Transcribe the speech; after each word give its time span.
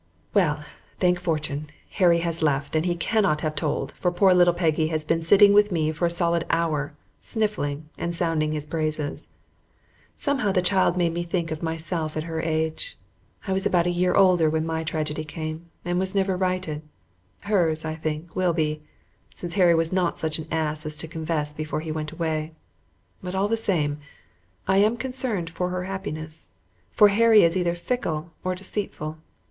Well, 0.33 0.65
thank 0.99 1.19
fortune, 1.19 1.69
Harry 1.99 2.21
has 2.21 2.41
left, 2.41 2.75
and 2.75 2.87
he 2.87 2.95
cannot 2.95 3.41
have 3.41 3.53
told, 3.55 3.91
for 3.91 4.11
poor 4.11 4.33
little 4.33 4.51
Peggy 4.55 4.87
has 4.87 5.05
been 5.05 5.21
sitting 5.21 5.53
with 5.53 5.71
me 5.71 5.91
for 5.91 6.07
a 6.07 6.09
solid 6.09 6.43
hour, 6.49 6.95
sniffing, 7.19 7.87
and 7.99 8.15
sounding 8.15 8.51
his 8.51 8.65
praises. 8.65 9.27
Somehow 10.15 10.53
the 10.53 10.63
child 10.63 10.97
made 10.97 11.13
me 11.13 11.21
think 11.21 11.51
of 11.51 11.61
myself 11.61 12.17
at 12.17 12.23
her 12.23 12.41
age. 12.41 12.97
I 13.45 13.53
was 13.53 13.67
about 13.67 13.85
a 13.85 13.91
year 13.91 14.15
older 14.15 14.49
when 14.49 14.65
my 14.65 14.83
tragedy 14.83 15.23
came 15.23 15.69
and 15.85 15.99
was 15.99 16.15
never 16.15 16.35
righted. 16.35 16.81
Hers, 17.41 17.85
I 17.85 17.93
think, 17.93 18.35
will 18.35 18.53
be, 18.53 18.81
since 19.35 19.53
Harry 19.53 19.75
was 19.75 19.93
not 19.93 20.17
such 20.17 20.39
an 20.39 20.47
ass 20.49 20.83
as 20.83 20.97
to 20.97 21.07
confess 21.07 21.53
before 21.53 21.81
he 21.81 21.91
went 21.91 22.11
away. 22.11 22.53
But 23.21 23.35
all 23.35 23.47
the 23.47 23.55
same, 23.55 23.99
I 24.67 24.77
am 24.77 24.97
concerned 24.97 25.51
for 25.51 25.69
her 25.69 25.83
happiness, 25.83 26.49
for 26.91 27.09
Harry 27.09 27.43
is 27.43 27.55
either 27.55 27.75
fickle 27.75 28.31
or 28.43 28.55
deceitful. 28.55 29.19